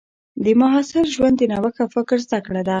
د 0.43 0.45
محصل 0.61 1.05
ژوند 1.15 1.35
د 1.37 1.43
نوښت 1.51 1.77
او 1.83 1.87
فکر 1.95 2.17
زده 2.25 2.39
کړه 2.45 2.61
ده. 2.65 2.69